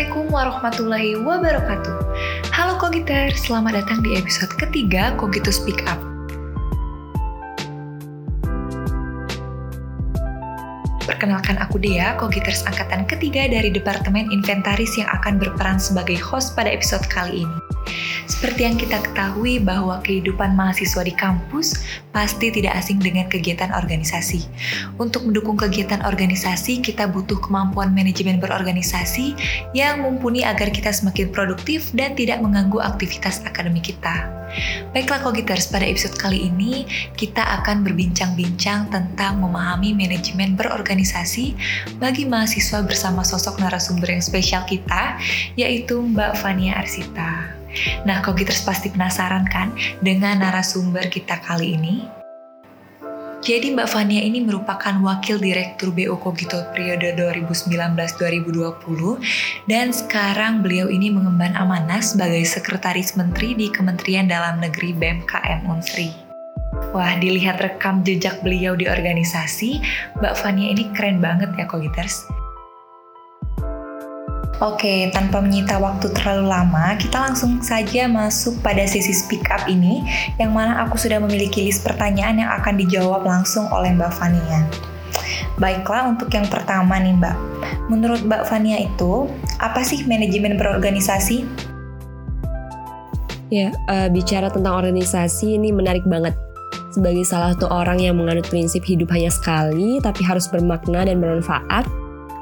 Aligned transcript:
Assalamualaikum 0.00 0.32
warahmatullahi 0.32 1.12
wabarakatuh. 1.20 1.96
Halo 2.56 2.80
Kogiter, 2.80 3.36
selamat 3.36 3.84
datang 3.84 4.00
di 4.00 4.16
episode 4.16 4.48
ketiga 4.56 5.12
Kogito 5.20 5.52
Speak 5.52 5.84
Up. 5.84 6.00
Perkenalkan 11.04 11.60
aku 11.60 11.76
Dea, 11.76 12.16
Kogiters 12.16 12.64
angkatan 12.64 13.04
ketiga 13.04 13.44
dari 13.44 13.68
Departemen 13.68 14.32
Inventaris 14.32 14.96
yang 14.96 15.12
akan 15.20 15.36
berperan 15.36 15.76
sebagai 15.76 16.16
host 16.16 16.56
pada 16.56 16.72
episode 16.72 17.04
kali 17.12 17.44
ini. 17.44 17.69
Seperti 18.30 18.62
yang 18.62 18.78
kita 18.78 19.02
ketahui 19.02 19.58
bahwa 19.58 19.98
kehidupan 20.06 20.54
mahasiswa 20.54 21.02
di 21.02 21.10
kampus 21.10 21.82
pasti 22.14 22.54
tidak 22.54 22.78
asing 22.78 23.02
dengan 23.02 23.26
kegiatan 23.26 23.74
organisasi. 23.74 24.46
Untuk 25.02 25.26
mendukung 25.26 25.58
kegiatan 25.58 25.98
organisasi, 26.06 26.78
kita 26.78 27.10
butuh 27.10 27.42
kemampuan 27.42 27.90
manajemen 27.90 28.38
berorganisasi 28.38 29.34
yang 29.74 30.06
mumpuni 30.06 30.46
agar 30.46 30.70
kita 30.70 30.94
semakin 30.94 31.34
produktif 31.34 31.90
dan 31.90 32.14
tidak 32.14 32.38
mengganggu 32.38 32.78
aktivitas 32.78 33.42
akademik 33.42 33.90
kita. 33.90 34.30
Baiklah 34.94 35.22
Kogiters, 35.22 35.70
pada 35.70 35.86
episode 35.86 36.14
kali 36.18 36.50
ini 36.50 36.86
kita 37.14 37.42
akan 37.62 37.86
berbincang-bincang 37.86 38.90
tentang 38.90 39.42
memahami 39.42 39.94
manajemen 39.94 40.54
berorganisasi 40.54 41.54
bagi 42.02 42.26
mahasiswa 42.26 42.82
bersama 42.82 43.26
sosok 43.26 43.62
narasumber 43.62 44.10
yang 44.10 44.22
spesial 44.22 44.62
kita, 44.66 45.18
yaitu 45.54 46.02
Mbak 46.02 46.38
Fania 46.38 46.78
Arsita. 46.78 47.59
Nah, 48.04 48.22
Kogiters 48.24 48.62
pasti 48.62 48.92
penasaran 48.92 49.46
kan 49.48 49.72
dengan 50.00 50.40
narasumber 50.42 51.08
kita 51.10 51.40
kali 51.42 51.76
ini? 51.76 52.20
Jadi 53.40 53.72
Mbak 53.72 53.88
Fania 53.88 54.20
ini 54.20 54.44
merupakan 54.44 54.92
Wakil 55.00 55.40
Direktur 55.40 55.96
BO 55.96 56.20
Kogito 56.20 56.60
periode 56.76 57.16
2019-2020 57.16 59.16
dan 59.64 59.96
sekarang 59.96 60.60
beliau 60.60 60.92
ini 60.92 61.08
mengemban 61.08 61.56
amanah 61.56 62.04
sebagai 62.04 62.44
Sekretaris 62.44 63.16
Menteri 63.16 63.56
di 63.56 63.72
Kementerian 63.72 64.28
Dalam 64.28 64.60
Negeri 64.60 64.92
BMKM 64.92 65.64
Unsri. 65.72 66.12
Wah, 66.92 67.16
dilihat 67.16 67.64
rekam 67.64 68.04
jejak 68.04 68.44
beliau 68.44 68.76
di 68.76 68.92
organisasi, 68.92 69.80
Mbak 70.20 70.36
Fania 70.36 70.76
ini 70.76 70.92
keren 70.92 71.24
banget 71.24 71.48
ya 71.56 71.64
Kogiters. 71.64 72.39
Oke, 74.60 75.08
tanpa 75.08 75.40
menyita 75.40 75.80
waktu 75.80 76.12
terlalu 76.12 76.52
lama, 76.52 76.92
kita 77.00 77.16
langsung 77.16 77.64
saja 77.64 78.04
masuk 78.04 78.60
pada 78.60 78.84
sesi 78.84 79.08
speak 79.16 79.48
up 79.48 79.64
ini, 79.64 80.04
yang 80.36 80.52
mana 80.52 80.84
aku 80.84 81.00
sudah 81.00 81.16
memiliki 81.16 81.64
list 81.64 81.80
pertanyaan 81.80 82.44
yang 82.44 82.52
akan 82.60 82.76
dijawab 82.76 83.24
langsung 83.24 83.64
oleh 83.72 83.88
Mbak 83.96 84.12
Fania. 84.12 84.60
Baiklah, 85.56 86.12
untuk 86.12 86.28
yang 86.36 86.44
pertama 86.44 87.00
nih 87.00 87.16
Mbak. 87.16 87.36
Menurut 87.88 88.20
Mbak 88.20 88.52
Fania 88.52 88.84
itu, 88.84 89.32
apa 89.64 89.80
sih 89.80 90.04
manajemen 90.04 90.60
berorganisasi? 90.60 91.48
Ya, 93.48 93.72
uh, 93.88 94.12
bicara 94.12 94.52
tentang 94.52 94.76
organisasi 94.76 95.56
ini 95.56 95.72
menarik 95.72 96.04
banget. 96.04 96.36
Sebagai 96.92 97.24
salah 97.24 97.56
satu 97.56 97.64
orang 97.72 97.96
yang 97.96 98.20
menganut 98.20 98.44
prinsip 98.52 98.84
hidup 98.84 99.08
hanya 99.16 99.32
sekali, 99.32 100.04
tapi 100.04 100.20
harus 100.20 100.52
bermakna 100.52 101.08
dan 101.08 101.16
bermanfaat, 101.16 101.88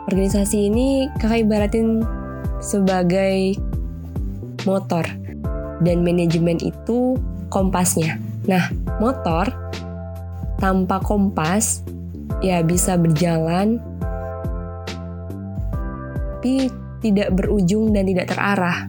organisasi 0.09 0.73
ini 0.73 1.13
kakak 1.21 1.45
ibaratin 1.45 2.01
sebagai 2.65 3.61
motor 4.65 5.05
dan 5.85 6.01
manajemen 6.01 6.57
itu 6.65 7.21
kompasnya. 7.53 8.17
Nah, 8.49 8.73
motor 8.99 9.53
tanpa 10.57 10.99
kompas 11.05 11.85
ya 12.41 12.65
bisa 12.65 12.97
berjalan 12.97 13.79
tapi 16.39 16.71
tidak 17.03 17.35
berujung 17.35 17.91
dan 17.91 18.07
tidak 18.07 18.31
terarah. 18.31 18.87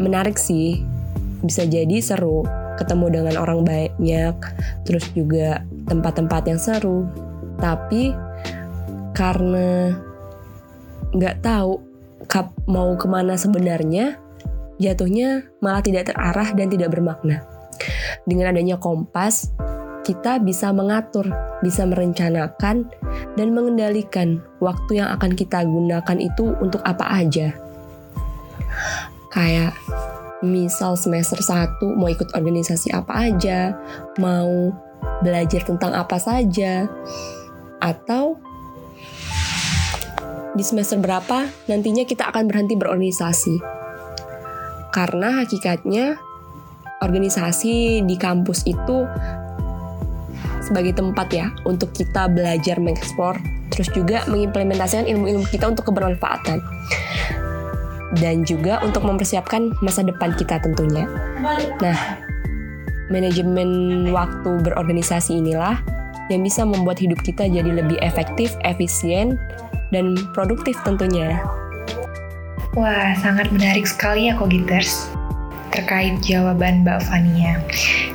Menarik 0.00 0.40
sih, 0.40 0.80
bisa 1.44 1.68
jadi 1.68 2.00
seru, 2.00 2.48
ketemu 2.80 3.20
dengan 3.20 3.36
orang 3.36 3.60
banyak, 3.60 4.32
terus 4.88 5.04
juga 5.12 5.60
tempat-tempat 5.84 6.48
yang 6.48 6.56
seru. 6.56 7.04
Tapi 7.60 8.16
karena 9.14 9.94
nggak 11.14 11.46
tahu 11.46 11.78
kap 12.26 12.50
mau 12.66 12.98
ke 12.98 13.06
mana 13.06 13.38
sebenarnya, 13.38 14.18
jatuhnya 14.82 15.46
malah 15.62 15.80
tidak 15.80 16.10
terarah 16.10 16.50
dan 16.52 16.66
tidak 16.66 16.90
bermakna. 16.90 17.46
Dengan 18.26 18.50
adanya 18.50 18.76
kompas, 18.80 19.54
kita 20.04 20.42
bisa 20.42 20.74
mengatur, 20.74 21.30
bisa 21.64 21.88
merencanakan, 21.88 22.90
dan 23.38 23.48
mengendalikan 23.56 24.44
waktu 24.60 25.00
yang 25.00 25.08
akan 25.14 25.32
kita 25.32 25.64
gunakan 25.64 26.18
itu 26.20 26.52
untuk 26.60 26.84
apa 26.84 27.08
aja. 27.08 27.56
Kayak 29.32 29.72
misal 30.44 30.94
semester 31.00 31.40
1 31.40 31.80
mau 31.96 32.12
ikut 32.12 32.36
organisasi 32.36 32.92
apa 32.92 33.32
aja, 33.32 33.72
mau 34.20 34.72
belajar 35.24 35.64
tentang 35.64 35.96
apa 35.96 36.20
saja, 36.20 36.84
atau 37.80 38.40
di 40.54 40.62
semester 40.62 41.02
berapa 41.02 41.50
nantinya 41.66 42.06
kita 42.06 42.30
akan 42.30 42.46
berhenti 42.46 42.78
berorganisasi. 42.78 43.58
Karena 44.94 45.42
hakikatnya 45.42 46.14
organisasi 47.02 48.06
di 48.06 48.14
kampus 48.14 48.62
itu 48.64 49.04
sebagai 50.62 50.96
tempat 50.96 51.28
ya 51.28 51.52
untuk 51.68 51.92
kita 51.92 52.30
belajar 52.30 52.80
mengeksplor 52.80 53.36
terus 53.68 53.90
juga 53.92 54.22
mengimplementasikan 54.30 55.04
ilmu-ilmu 55.04 55.44
kita 55.50 55.68
untuk 55.68 55.90
kebermanfaatan 55.92 56.62
dan 58.22 58.46
juga 58.46 58.78
untuk 58.86 59.02
mempersiapkan 59.02 59.74
masa 59.82 60.06
depan 60.06 60.32
kita 60.38 60.62
tentunya. 60.62 61.10
Nah, 61.82 61.98
manajemen 63.10 64.08
waktu 64.14 64.62
berorganisasi 64.62 65.42
inilah 65.42 65.82
yang 66.30 66.40
bisa 66.40 66.62
membuat 66.64 67.02
hidup 67.02 67.20
kita 67.20 67.44
jadi 67.44 67.68
lebih 67.84 67.98
efektif, 68.00 68.54
efisien, 68.64 69.36
dan 69.90 70.16
produktif 70.32 70.78
tentunya. 70.86 71.40
Wah, 72.74 73.14
sangat 73.22 73.50
menarik 73.54 73.86
sekali 73.86 74.26
ya 74.30 74.34
Kogiters 74.34 75.10
terkait 75.74 76.22
jawaban 76.22 76.86
Mbak 76.86 77.02
Fania. 77.06 77.58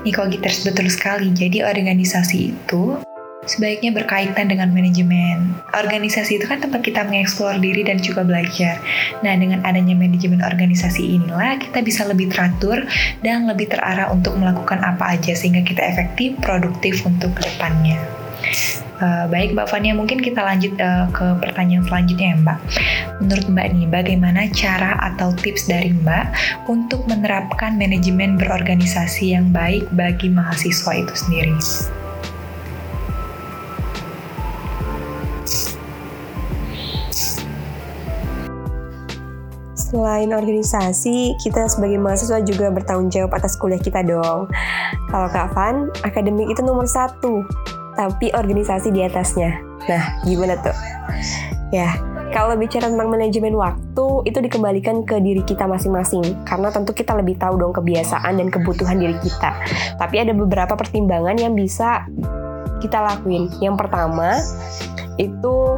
Nih 0.07 0.15
Kogiters 0.15 0.63
betul 0.63 0.87
sekali, 0.87 1.31
jadi 1.35 1.67
organisasi 1.67 2.55
itu 2.55 3.03
sebaiknya 3.49 3.91
berkaitan 3.91 4.47
dengan 4.47 4.69
manajemen. 4.71 5.57
Organisasi 5.73 6.39
itu 6.39 6.45
kan 6.45 6.61
tempat 6.61 6.85
kita 6.85 7.01
mengeksplor 7.03 7.57
diri 7.57 7.81
dan 7.81 7.99
juga 7.99 8.21
belajar. 8.21 8.77
Nah, 9.25 9.33
dengan 9.35 9.65
adanya 9.65 9.97
manajemen 9.97 10.39
organisasi 10.45 11.19
inilah 11.19 11.57
kita 11.59 11.81
bisa 11.81 12.05
lebih 12.05 12.29
teratur 12.29 12.85
dan 13.25 13.49
lebih 13.49 13.67
terarah 13.71 14.13
untuk 14.13 14.37
melakukan 14.37 14.79
apa 14.85 15.19
aja 15.19 15.35
sehingga 15.35 15.65
kita 15.65 15.81
efektif, 15.83 16.37
produktif 16.39 17.03
untuk 17.03 17.35
ke 17.35 17.43
depannya. 17.43 17.99
Uh, 18.99 19.31
baik 19.31 19.55
Mbak 19.55 19.71
Fania, 19.71 19.95
mungkin 19.95 20.19
kita 20.19 20.43
lanjut 20.43 20.75
uh, 20.75 21.07
ke 21.15 21.23
pertanyaan 21.39 21.87
selanjutnya 21.87 22.35
ya 22.35 22.37
Mbak. 22.43 22.59
Menurut 23.23 23.45
Mbak 23.47 23.67
nih, 23.71 23.85
bagaimana 23.87 24.41
cara 24.51 24.99
atau 24.99 25.31
tips 25.39 25.71
dari 25.71 25.95
Mbak 25.95 26.25
untuk 26.67 27.07
menerapkan 27.07 27.79
manajemen 27.79 28.35
berorganisasi 28.35 29.39
yang 29.39 29.55
baik 29.55 29.87
bagi 29.95 30.27
mahasiswa 30.27 30.91
itu 30.99 31.15
sendiri? 31.15 31.55
Selain 39.79 40.35
organisasi, 40.35 41.39
kita 41.39 41.71
sebagai 41.71 42.03
mahasiswa 42.03 42.43
juga 42.43 42.67
bertanggung 42.67 43.07
jawab 43.07 43.31
atas 43.39 43.55
kuliah 43.55 43.79
kita 43.79 44.03
dong. 44.03 44.51
Kalau 45.07 45.27
Kak 45.31 45.55
Van, 45.55 45.87
akademik 46.03 46.51
itu 46.51 46.59
nomor 46.67 46.83
satu 46.83 47.47
tapi 47.99 48.31
organisasi 48.31 48.95
di 48.95 49.03
atasnya. 49.03 49.59
Nah, 49.91 50.23
gimana 50.23 50.55
tuh? 50.63 50.71
Ya, 51.75 51.99
kalau 52.31 52.55
bicara 52.55 52.87
tentang 52.87 53.11
manajemen 53.11 53.59
waktu, 53.59 54.23
itu 54.23 54.39
dikembalikan 54.39 55.03
ke 55.03 55.19
diri 55.19 55.43
kita 55.43 55.67
masing-masing. 55.67 56.23
Karena 56.47 56.71
tentu 56.71 56.95
kita 56.95 57.11
lebih 57.19 57.35
tahu 57.35 57.59
dong 57.59 57.75
kebiasaan 57.75 58.39
dan 58.39 58.47
kebutuhan 58.47 58.95
diri 58.95 59.19
kita. 59.19 59.51
Tapi 59.99 60.15
ada 60.15 60.31
beberapa 60.31 60.79
pertimbangan 60.79 61.35
yang 61.35 61.59
bisa 61.59 62.07
kita 62.79 63.03
lakuin. 63.03 63.51
Yang 63.59 63.75
pertama, 63.75 64.39
itu 65.19 65.75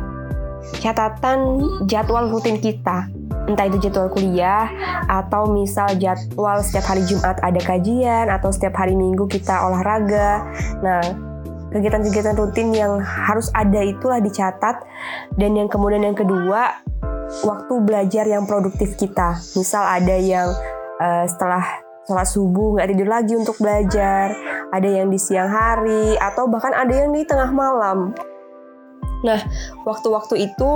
catatan 0.78 1.66
jadwal 1.90 2.30
rutin 2.30 2.62
kita. 2.62 3.10
Entah 3.50 3.66
itu 3.66 3.90
jadwal 3.90 4.14
kuliah, 4.14 4.70
atau 5.10 5.50
misal 5.50 5.98
jadwal 5.98 6.62
setiap 6.62 6.94
hari 6.94 7.02
Jumat 7.10 7.42
ada 7.42 7.58
kajian, 7.58 8.30
atau 8.30 8.54
setiap 8.54 8.78
hari 8.78 8.94
Minggu 8.94 9.26
kita 9.26 9.66
olahraga. 9.66 10.46
Nah, 10.86 11.31
kegiatan-kegiatan 11.72 12.36
rutin 12.36 12.76
yang 12.76 13.00
harus 13.00 13.48
ada 13.56 13.82
itulah 13.82 14.20
dicatat. 14.20 14.84
Dan 15.36 15.56
yang 15.56 15.72
kemudian 15.72 16.04
yang 16.04 16.16
kedua 16.16 16.84
waktu 17.44 17.74
belajar 17.82 18.28
yang 18.28 18.44
produktif 18.44 19.00
kita. 19.00 19.40
Misal 19.56 19.88
ada 19.88 20.16
yang 20.20 20.52
uh, 21.00 21.26
setelah 21.26 21.64
sholat 22.06 22.28
subuh 22.28 22.76
nggak 22.76 22.90
tidur 22.92 23.10
lagi 23.10 23.34
untuk 23.40 23.56
belajar 23.62 24.36
ada 24.74 24.90
yang 24.90 25.08
di 25.08 25.16
siang 25.16 25.48
hari 25.48 26.20
atau 26.20 26.50
bahkan 26.52 26.76
ada 26.76 26.92
yang 26.92 27.16
di 27.16 27.24
tengah 27.24 27.52
malam. 27.56 28.12
Nah 29.24 29.40
waktu-waktu 29.88 30.52
itu 30.52 30.72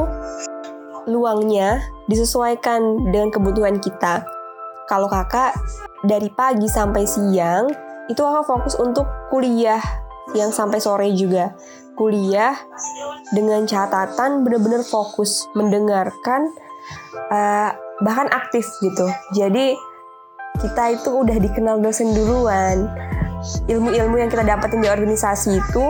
luangnya 1.09 1.81
disesuaikan 2.07 3.11
dengan 3.11 3.29
kebutuhan 3.33 3.77
kita. 3.83 4.25
Kalau 4.85 5.09
kakak 5.09 5.57
dari 6.05 6.29
pagi 6.29 6.69
sampai 6.69 7.03
siang 7.09 7.73
itu 8.05 8.21
akan 8.21 8.45
fokus 8.45 8.77
untuk 8.77 9.09
kuliah 9.33 9.81
yang 10.33 10.49
sampai 10.49 10.81
sore 10.81 11.11
juga. 11.13 11.53
Kuliah 11.95 12.57
dengan 13.31 13.63
catatan 13.63 14.43
benar-benar 14.43 14.83
fokus 14.83 15.47
mendengarkan 15.55 16.51
uh, 17.31 17.71
bahkan 18.03 18.27
aktif 18.33 18.67
gitu. 18.83 19.07
Jadi 19.31 19.79
kita 20.59 20.99
itu 20.99 21.09
udah 21.11 21.37
dikenal 21.39 21.79
dosen 21.79 22.11
duluan. 22.11 22.91
Ilmu-ilmu 23.69 24.19
yang 24.19 24.27
kita 24.27 24.43
dapetin 24.43 24.81
di 24.83 24.89
organisasi 24.89 25.61
itu 25.61 25.85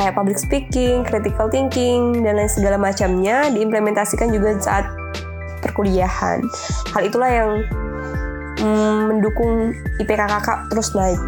kayak 0.00 0.16
public 0.16 0.40
speaking, 0.40 1.04
critical 1.04 1.48
thinking, 1.48 2.24
dan 2.24 2.40
lain 2.40 2.50
segala 2.50 2.80
macamnya 2.80 3.48
diimplementasikan 3.52 4.32
juga 4.32 4.56
saat 4.60 4.84
perkuliahan. 5.60 6.40
Hal 6.96 7.02
itulah 7.04 7.30
yang 7.30 7.50
mm, 8.60 8.98
mendukung 9.12 9.76
IPK 10.00 10.20
kakak 10.28 10.58
terus 10.72 10.92
naik. 10.96 11.20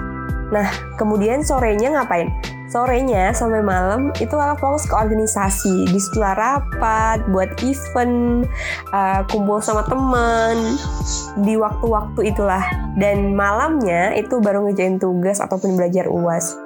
Nah, 0.53 0.69
kemudian 1.01 1.41
sorenya 1.41 1.97
ngapain? 1.97 2.29
Sorenya 2.69 3.37
sampai 3.37 3.61
malam 3.61 4.13
itu 4.17 4.33
akan 4.33 4.57
fokus 4.57 4.89
ke 4.89 4.97
organisasi, 4.97 5.89
di 5.93 6.01
setelah 6.01 6.33
rapat, 6.37 7.21
buat 7.29 7.53
event, 7.61 8.49
uh, 8.93 9.21
kumpul 9.29 9.61
sama 9.61 9.85
teman, 9.85 10.57
di 11.45 11.57
waktu-waktu 11.57 12.33
itulah. 12.33 12.65
Dan 12.97 13.37
malamnya 13.37 14.17
itu 14.17 14.41
baru 14.41 14.65
ngejain 14.69 14.97
tugas 14.97 15.41
ataupun 15.41 15.77
belajar 15.77 16.09
uas. 16.09 16.57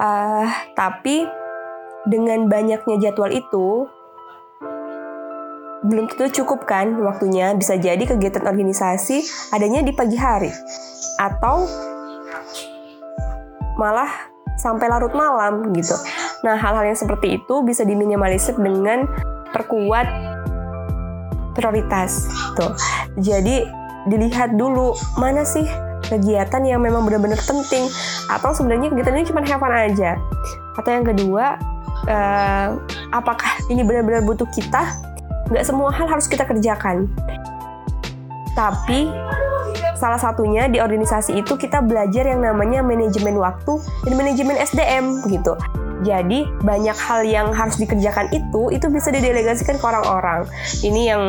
Uh, 0.00 0.48
tapi 0.76 1.28
dengan 2.08 2.48
banyaknya 2.48 2.96
jadwal 3.08 3.28
itu, 3.28 3.84
belum 5.84 6.08
tentu 6.08 6.40
cukup 6.40 6.64
kan 6.64 6.88
waktunya. 7.04 7.52
Bisa 7.52 7.76
jadi 7.76 8.00
kegiatan 8.00 8.48
organisasi 8.48 9.52
adanya 9.52 9.84
di 9.84 9.92
pagi 9.92 10.16
hari 10.16 10.48
atau 11.20 11.68
malah 13.76 14.08
sampai 14.60 14.86
larut 14.88 15.12
malam 15.16 15.72
gitu. 15.72 15.96
Nah, 16.44 16.58
hal-hal 16.58 16.92
yang 16.92 16.98
seperti 16.98 17.40
itu 17.40 17.54
bisa 17.64 17.82
diminimalisir 17.82 18.54
dengan 18.58 19.08
perkuat 19.52 20.06
prioritas 21.56 22.26
tuh. 22.56 22.72
Jadi 23.20 23.64
dilihat 24.08 24.58
dulu 24.58 24.96
mana 25.20 25.46
sih 25.46 25.64
kegiatan 26.08 26.60
yang 26.66 26.82
memang 26.82 27.06
benar-benar 27.06 27.38
penting 27.40 27.86
atau 28.28 28.50
sebenarnya 28.52 28.90
kegiatan 28.90 29.14
ini 29.16 29.26
cuma 29.28 29.40
have 29.44 29.64
aja. 29.64 30.18
Atau 30.76 30.90
yang 30.90 31.06
kedua, 31.06 31.56
uh, 32.08 32.68
apakah 33.14 33.52
ini 33.68 33.84
benar-benar 33.86 34.24
butuh 34.24 34.48
kita 34.50 35.00
nggak 35.52 35.64
semua 35.68 35.92
hal 35.92 36.08
harus 36.08 36.26
kita 36.26 36.48
kerjakan. 36.48 37.08
Tapi 38.52 39.08
salah 40.02 40.18
satunya 40.18 40.66
di 40.66 40.82
organisasi 40.82 41.38
itu 41.38 41.54
kita 41.54 41.78
belajar 41.78 42.26
yang 42.26 42.42
namanya 42.42 42.82
manajemen 42.82 43.38
waktu 43.38 43.78
dan 44.02 44.12
manajemen 44.18 44.58
SDM 44.58 45.22
gitu. 45.30 45.54
Jadi 46.02 46.50
banyak 46.66 46.98
hal 46.98 47.22
yang 47.22 47.54
harus 47.54 47.78
dikerjakan 47.78 48.26
itu 48.34 48.74
itu 48.74 48.90
bisa 48.90 49.14
didelegasikan 49.14 49.78
ke 49.78 49.84
orang-orang. 49.86 50.42
Ini 50.82 51.14
yang 51.14 51.22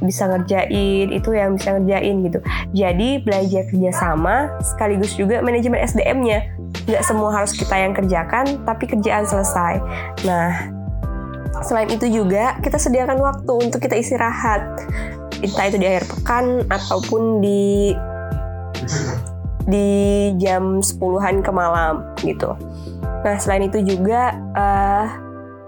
bisa 0.00 0.24
ngerjain, 0.32 1.12
itu 1.12 1.36
yang 1.36 1.60
bisa 1.60 1.76
ngerjain 1.76 2.24
gitu. 2.24 2.40
Jadi 2.72 3.20
belajar 3.20 3.68
kerjasama 3.68 4.56
sekaligus 4.64 5.12
juga 5.20 5.44
manajemen 5.44 5.84
SDM-nya. 5.84 6.48
Nggak 6.88 7.04
semua 7.04 7.28
harus 7.28 7.52
kita 7.52 7.76
yang 7.76 7.92
kerjakan, 7.92 8.64
tapi 8.64 8.88
kerjaan 8.88 9.28
selesai. 9.28 9.84
Nah, 10.24 10.72
Selain 11.64 11.88
itu 11.88 12.04
juga 12.12 12.60
kita 12.60 12.76
sediakan 12.76 13.16
waktu 13.16 13.52
untuk 13.68 13.80
kita 13.80 13.96
istirahat. 13.96 14.76
Entah 15.44 15.64
itu 15.68 15.76
di 15.76 15.86
akhir 15.86 16.04
pekan 16.08 16.64
ataupun 16.68 17.44
di 17.44 17.92
di 19.66 19.88
jam 20.38 20.78
10-an 20.78 21.42
ke 21.42 21.50
malam 21.50 22.06
gitu. 22.22 22.54
Nah, 23.26 23.36
selain 23.42 23.66
itu 23.66 23.82
juga 23.82 24.38
uh, 24.54 25.04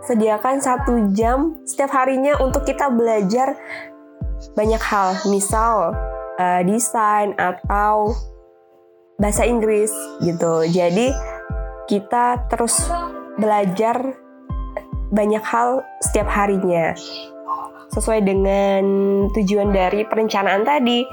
sediakan 0.07 0.63
satu 0.63 1.11
jam 1.11 1.59
setiap 1.67 1.91
harinya 1.91 2.39
untuk 2.39 2.63
kita 2.63 2.87
belajar 2.89 3.59
banyak 4.55 4.79
hal, 4.79 5.19
misal 5.27 5.93
uh, 6.39 6.61
desain 6.63 7.35
atau 7.35 8.15
bahasa 9.19 9.43
Inggris 9.43 9.91
gitu. 10.23 10.63
Jadi 10.71 11.11
kita 11.91 12.47
terus 12.47 12.87
belajar 13.35 14.15
banyak 15.11 15.43
hal 15.43 15.83
setiap 15.99 16.31
harinya. 16.31 16.95
Sesuai 17.89 18.21
dengan 18.25 18.83
tujuan 19.33 19.73
dari 19.73 20.05
perencanaan 20.05 20.63
tadi, 20.65 21.05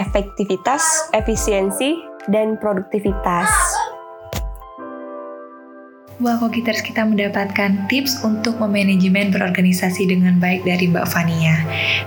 efektivitas, 0.00 1.12
efisiensi, 1.12 1.96
dan 2.28 2.56
produktivitas. 2.58 3.48
Wah, 6.16 6.40
Kokiters 6.40 6.80
kita 6.80 7.04
mendapatkan 7.04 7.92
tips 7.92 8.24
untuk 8.24 8.56
memanajemen 8.56 9.28
berorganisasi 9.36 10.08
dengan 10.08 10.40
baik 10.40 10.64
dari 10.64 10.88
Mbak 10.88 11.06
Fania. 11.12 11.60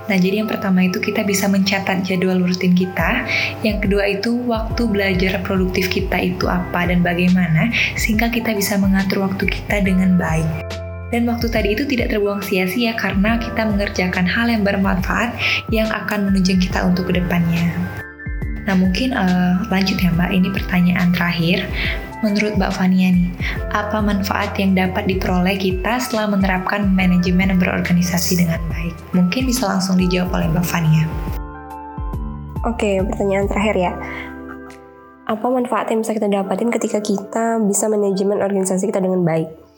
Nah, 0.09 0.17
jadi 0.17 0.41
yang 0.41 0.50
pertama 0.50 0.81
itu 0.89 0.97
kita 0.97 1.21
bisa 1.21 1.45
mencatat 1.45 2.01
jadwal 2.01 2.41
rutin 2.41 2.73
kita. 2.73 3.29
Yang 3.62 3.85
kedua 3.85 4.09
itu 4.09 4.33
waktu 4.50 4.81
belajar 4.89 5.38
produktif 5.45 5.94
kita 5.94 6.17
itu 6.25 6.50
apa 6.50 6.89
dan 6.89 7.05
bagaimana, 7.05 7.69
sehingga 8.01 8.33
kita 8.33 8.57
bisa 8.57 8.81
mengatur 8.81 9.29
waktu 9.29 9.45
kita 9.45 9.85
dengan 9.85 10.17
baik. 10.17 10.88
Dan 11.09 11.25
waktu 11.25 11.50
tadi 11.50 11.73
itu 11.73 11.89
tidak 11.89 12.13
terbuang 12.13 12.45
sia-sia 12.45 12.94
karena 12.94 13.41
kita 13.41 13.65
mengerjakan 13.65 14.29
hal 14.29 14.45
yang 14.45 14.61
bermanfaat 14.61 15.33
yang 15.73 15.89
akan 15.89 16.29
menunjang 16.29 16.61
kita 16.61 16.85
untuk 16.85 17.09
ke 17.09 17.17
depannya. 17.17 17.73
Nah 18.69 18.77
mungkin 18.77 19.17
uh, 19.17 19.65
lanjut 19.73 19.97
ya 19.97 20.13
Mbak, 20.13 20.29
ini 20.29 20.50
pertanyaan 20.53 21.09
terakhir. 21.09 21.65
Menurut 22.19 22.59
Mbak 22.59 22.75
Fania 22.75 23.15
nih, 23.15 23.31
apa 23.71 24.03
manfaat 24.03 24.53
yang 24.59 24.75
dapat 24.75 25.07
diperoleh 25.07 25.56
kita 25.56 26.03
setelah 26.03 26.35
menerapkan 26.35 26.91
manajemen 26.91 27.55
berorganisasi 27.57 28.44
dengan 28.44 28.59
baik? 28.69 28.94
Mungkin 29.15 29.47
bisa 29.47 29.65
langsung 29.65 29.95
dijawab 29.97 30.35
oleh 30.35 30.47
Mbak 30.51 30.65
Fania. 30.67 31.07
Oke, 32.67 33.00
pertanyaan 33.07 33.47
terakhir 33.47 33.75
ya. 33.79 33.91
Apa 35.31 35.47
manfaat 35.47 35.89
yang 35.89 36.03
bisa 36.03 36.12
kita 36.12 36.27
dapatin 36.27 36.69
ketika 36.69 37.00
kita 37.00 37.57
bisa 37.63 37.88
manajemen 37.88 38.43
organisasi 38.43 38.91
kita 38.91 39.00
dengan 39.00 39.24
baik? 39.24 39.68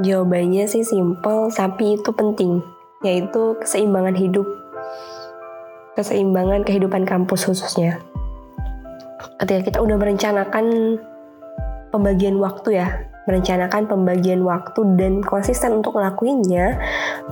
Jawabannya 0.00 0.64
sih 0.64 0.82
simple 0.82 1.52
tapi 1.52 2.00
itu 2.00 2.10
penting, 2.12 2.64
yaitu 3.04 3.56
keseimbangan 3.60 4.16
hidup. 4.16 4.48
Keseimbangan 5.92 6.64
kehidupan 6.64 7.04
kampus 7.04 7.44
khususnya. 7.44 8.00
Ketika 9.36 9.60
kita 9.68 9.78
udah 9.84 9.96
merencanakan 10.00 10.96
pembagian 11.92 12.40
waktu 12.40 12.80
ya, 12.80 12.88
merencanakan 13.28 13.86
pembagian 13.86 14.40
waktu 14.42 14.80
dan 14.96 15.20
konsisten 15.20 15.84
untuk 15.84 15.94
ngelakuinnya, 15.94 16.80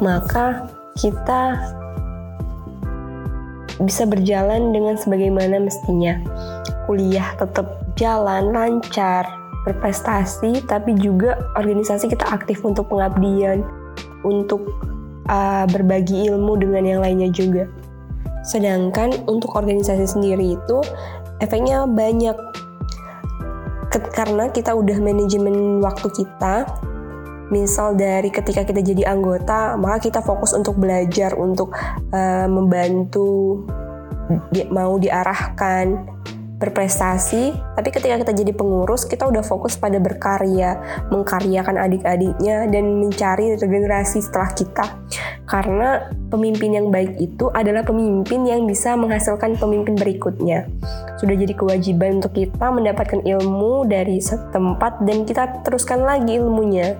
maka 0.05 0.69
kita 0.95 1.57
bisa 3.81 4.05
berjalan 4.05 4.77
dengan 4.77 5.01
sebagaimana 5.01 5.57
mestinya. 5.57 6.21
Kuliah 6.85 7.33
tetap 7.41 7.81
jalan 7.97 8.53
lancar, 8.53 9.25
berprestasi, 9.69 10.65
tapi 10.65 10.97
juga 10.97 11.37
organisasi 11.57 12.09
kita 12.09 12.25
aktif 12.33 12.65
untuk 12.65 12.89
pengabdian, 12.89 13.65
untuk 14.25 14.65
uh, 15.29 15.65
berbagi 15.69 16.29
ilmu 16.33 16.57
dengan 16.57 16.83
yang 16.85 17.01
lainnya 17.05 17.29
juga. 17.29 17.69
Sedangkan 18.45 19.13
untuk 19.29 19.53
organisasi 19.53 20.09
sendiri 20.09 20.57
itu 20.57 20.79
efeknya 21.45 21.85
banyak 21.85 22.37
karena 24.15 24.49
kita 24.49 24.73
udah 24.73 24.97
manajemen 25.03 25.83
waktu 25.83 26.09
kita. 26.15 26.65
Misal 27.51 27.99
dari 27.99 28.31
ketika 28.31 28.63
kita 28.63 28.79
jadi 28.79 29.11
anggota, 29.11 29.75
maka 29.75 30.07
kita 30.07 30.23
fokus 30.23 30.55
untuk 30.55 30.79
belajar, 30.79 31.35
untuk 31.35 31.75
uh, 32.15 32.47
membantu, 32.47 33.67
mau 34.71 34.95
diarahkan, 34.95 36.20
berprestasi, 36.61 37.57
tapi 37.57 37.89
ketika 37.89 38.21
kita 38.21 38.33
jadi 38.37 38.53
pengurus, 38.53 39.09
kita 39.09 39.25
udah 39.25 39.41
fokus 39.41 39.81
pada 39.81 39.97
berkarya, 39.97 40.77
mengkaryakan 41.09 41.81
adik-adiknya, 41.81 42.69
dan 42.69 43.01
mencari 43.01 43.57
regenerasi 43.57 44.21
setelah 44.21 44.53
kita. 44.53 44.85
Karena 45.49 46.13
pemimpin 46.29 46.77
yang 46.77 46.93
baik 46.93 47.17
itu 47.17 47.49
adalah 47.51 47.81
pemimpin 47.83 48.45
yang 48.45 48.69
bisa 48.69 48.93
menghasilkan 48.95 49.57
pemimpin 49.57 49.97
berikutnya. 49.97 50.69
Sudah 51.17 51.35
jadi 51.35 51.57
kewajiban 51.57 52.21
untuk 52.21 52.37
kita 52.37 52.69
mendapatkan 52.69 53.25
ilmu 53.25 53.89
dari 53.89 54.21
setempat 54.21 55.03
dan 55.09 55.25
kita 55.25 55.65
teruskan 55.65 56.05
lagi 56.05 56.39
ilmunya 56.39 56.95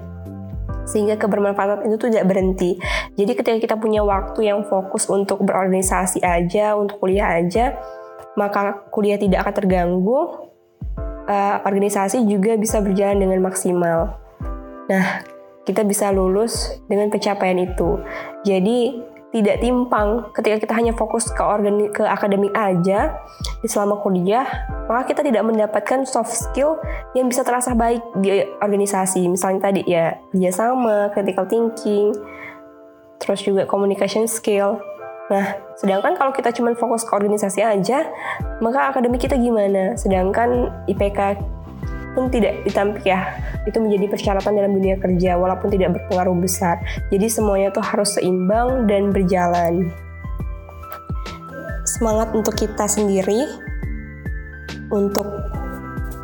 sehingga 0.91 1.15
kebermanfaatan 1.15 1.87
itu 1.87 2.11
tidak 2.11 2.27
berhenti. 2.27 2.75
Jadi 3.15 3.33
ketika 3.39 3.59
kita 3.63 3.77
punya 3.79 4.03
waktu 4.03 4.51
yang 4.51 4.67
fokus 4.67 5.07
untuk 5.07 5.47
berorganisasi 5.47 6.19
aja, 6.27 6.75
untuk 6.75 6.99
kuliah 6.99 7.39
aja, 7.39 7.79
maka 8.39 8.87
kuliah 8.95 9.19
tidak 9.19 9.47
akan 9.47 9.55
terganggu, 9.55 10.19
uh, 11.27 11.57
organisasi 11.67 12.27
juga 12.27 12.59
bisa 12.59 12.83
berjalan 12.83 13.23
dengan 13.23 13.41
maksimal. 13.43 14.19
Nah, 14.91 15.23
kita 15.63 15.87
bisa 15.87 16.11
lulus 16.11 16.83
dengan 16.91 17.11
pencapaian 17.11 17.59
itu. 17.63 18.03
Jadi 18.43 19.11
tidak 19.31 19.63
timpang 19.63 20.27
ketika 20.35 20.59
kita 20.67 20.75
hanya 20.75 20.93
fokus 20.99 21.31
ke 21.31 21.39
organi 21.39 21.87
ke 21.95 22.03
akademik 22.03 22.51
aja 22.51 23.15
di 23.63 23.69
selama 23.71 24.03
kuliah 24.03 24.43
maka 24.91 25.07
kita 25.07 25.23
tidak 25.23 25.47
mendapatkan 25.47 26.03
soft 26.03 26.35
skill 26.35 26.75
yang 27.15 27.31
bisa 27.31 27.47
terasa 27.47 27.79
baik 27.79 28.03
di 28.19 28.43
organisasi 28.59 29.31
misalnya 29.31 29.71
tadi 29.71 29.87
ya 29.87 30.19
kerjasama 30.35 31.15
critical 31.15 31.47
thinking 31.47 32.11
terus 33.23 33.47
juga 33.47 33.71
communication 33.71 34.27
skill 34.27 34.83
nah 35.31 35.55
sedangkan 35.79 36.19
kalau 36.19 36.35
kita 36.35 36.51
cuma 36.51 36.75
fokus 36.75 37.07
ke 37.07 37.15
organisasi 37.15 37.63
aja 37.63 38.03
maka 38.61 38.93
akademik 38.93 39.25
kita 39.25 39.41
gimana? 39.41 39.97
Sedangkan 39.97 40.69
IPK 40.85 41.41
pun 42.13 42.29
tidak 42.29 42.61
ditampik 42.67 43.07
ya. 43.07 43.41
Itu 43.65 43.81
menjadi 43.81 44.11
persyaratan 44.11 44.53
dalam 44.53 44.73
dunia 44.77 45.01
kerja 45.01 45.41
walaupun 45.41 45.73
tidak 45.73 45.97
berpengaruh 45.97 46.37
besar. 46.37 46.77
Jadi 47.09 47.27
semuanya 47.31 47.73
tuh 47.73 47.85
harus 47.85 48.19
seimbang 48.19 48.85
dan 48.85 49.15
berjalan. 49.15 49.89
Semangat 51.87 52.33
untuk 52.37 52.55
kita 52.57 52.85
sendiri 52.85 53.49
untuk 54.91 55.27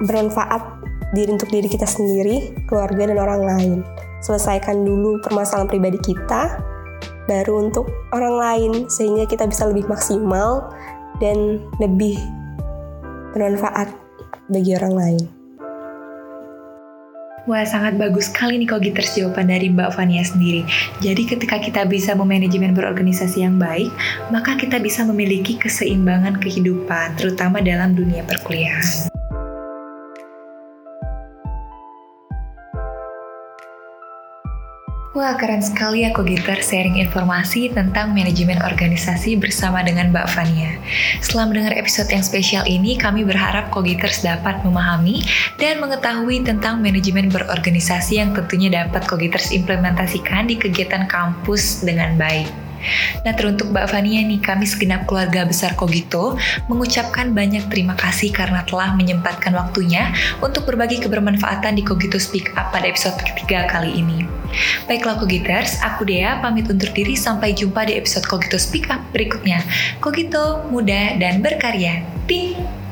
bermanfaat 0.04 0.76
diri 1.14 1.32
untuk 1.32 1.48
diri 1.48 1.70
kita 1.70 1.86
sendiri 1.86 2.52
keluarga 2.68 3.08
dan 3.08 3.18
orang 3.18 3.42
lain. 3.46 3.72
Selesaikan 4.20 4.82
dulu 4.82 5.22
permasalahan 5.22 5.70
pribadi 5.70 6.02
kita 6.02 6.58
baru 7.26 7.68
untuk 7.68 7.90
orang 8.14 8.34
lain 8.38 8.72
sehingga 8.90 9.26
kita 9.26 9.46
bisa 9.50 9.66
lebih 9.68 9.86
maksimal 9.90 10.70
dan 11.18 11.62
lebih 11.82 12.18
bermanfaat 13.34 13.92
bagi 14.50 14.72
orang 14.78 14.94
lain. 14.94 15.24
Wah, 17.46 17.62
sangat 17.62 17.94
bagus 17.94 18.26
sekali 18.26 18.58
nih 18.58 18.66
Kogiters 18.66 19.14
jawaban 19.14 19.46
dari 19.46 19.70
Mbak 19.70 19.94
Fania 19.94 20.26
sendiri. 20.26 20.66
Jadi 20.98 21.30
ketika 21.30 21.62
kita 21.62 21.86
bisa 21.86 22.10
memanajemen 22.18 22.74
berorganisasi 22.74 23.46
yang 23.46 23.54
baik, 23.54 23.86
maka 24.34 24.58
kita 24.58 24.82
bisa 24.82 25.06
memiliki 25.06 25.54
keseimbangan 25.54 26.42
kehidupan, 26.42 27.14
terutama 27.14 27.62
dalam 27.62 27.94
dunia 27.94 28.26
perkuliahan. 28.26 29.15
Wah, 35.16 35.32
keren 35.32 35.64
sekali 35.64 36.04
ya 36.04 36.12
Gitar 36.12 36.60
sharing 36.60 37.00
informasi 37.00 37.72
tentang 37.72 38.12
manajemen 38.12 38.60
organisasi 38.60 39.40
bersama 39.40 39.80
dengan 39.80 40.12
Mbak 40.12 40.28
Fania. 40.28 40.76
Setelah 41.24 41.48
mendengar 41.48 41.72
episode 41.72 42.12
yang 42.12 42.20
spesial 42.20 42.68
ini, 42.68 43.00
kami 43.00 43.24
berharap 43.24 43.72
Kogiters 43.72 44.20
dapat 44.20 44.60
memahami 44.60 45.24
dan 45.56 45.80
mengetahui 45.80 46.44
tentang 46.44 46.84
manajemen 46.84 47.32
berorganisasi 47.32 48.20
yang 48.20 48.36
tentunya 48.36 48.84
dapat 48.84 49.08
Kogiters 49.08 49.56
implementasikan 49.56 50.52
di 50.52 50.60
kegiatan 50.60 51.08
kampus 51.08 51.80
dengan 51.80 52.20
baik. 52.20 52.65
Nah 53.22 53.32
teruntuk 53.34 53.70
Mbak 53.72 53.86
Fania 53.90 54.22
nih, 54.22 54.40
kami 54.40 54.64
segenap 54.64 55.04
keluarga 55.04 55.44
besar 55.44 55.74
Kogito 55.74 56.38
mengucapkan 56.70 57.34
banyak 57.34 57.66
terima 57.68 57.98
kasih 57.98 58.30
karena 58.30 58.62
telah 58.64 58.94
menyempatkan 58.94 59.52
waktunya 59.54 60.14
untuk 60.38 60.68
berbagi 60.68 61.02
kebermanfaatan 61.02 61.76
di 61.76 61.82
Kogito 61.82 62.16
Speak 62.16 62.54
Up 62.54 62.70
pada 62.70 62.86
episode 62.86 63.18
ketiga 63.22 63.66
kali 63.66 63.92
ini. 63.98 64.26
Baiklah 64.86 65.18
Kogiters, 65.18 65.82
aku 65.82 66.06
Dea 66.06 66.38
pamit 66.40 66.70
undur 66.70 66.88
diri 66.94 67.18
sampai 67.18 67.52
jumpa 67.52 67.84
di 67.90 67.98
episode 67.98 68.24
Kogito 68.24 68.56
Speak 68.56 68.88
Up 68.88 69.02
berikutnya. 69.10 69.60
Kogito, 69.98 70.64
muda 70.70 71.18
dan 71.18 71.42
berkarya. 71.42 72.06
Ting! 72.30 72.85